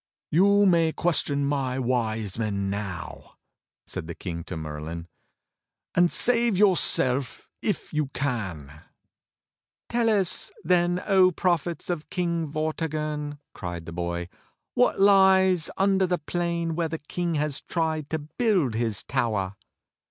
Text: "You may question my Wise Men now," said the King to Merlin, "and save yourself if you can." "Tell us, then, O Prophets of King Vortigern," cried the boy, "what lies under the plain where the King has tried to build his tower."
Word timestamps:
"You 0.31 0.65
may 0.65 0.91
question 0.93 1.45
my 1.45 1.77
Wise 1.77 2.39
Men 2.39 2.71
now," 2.71 3.35
said 3.85 4.07
the 4.07 4.15
King 4.15 4.43
to 4.45 4.57
Merlin, 4.57 5.07
"and 5.93 6.11
save 6.11 6.57
yourself 6.57 7.47
if 7.61 7.93
you 7.93 8.07
can." 8.07 8.81
"Tell 9.89 10.09
us, 10.09 10.51
then, 10.63 11.03
O 11.05 11.29
Prophets 11.29 11.87
of 11.91 12.09
King 12.09 12.47
Vortigern," 12.51 13.37
cried 13.53 13.85
the 13.85 13.91
boy, 13.93 14.27
"what 14.73 14.99
lies 14.99 15.69
under 15.77 16.07
the 16.07 16.17
plain 16.17 16.73
where 16.73 16.89
the 16.89 16.97
King 16.97 17.35
has 17.35 17.61
tried 17.61 18.09
to 18.09 18.17
build 18.17 18.73
his 18.73 19.03
tower." 19.03 19.53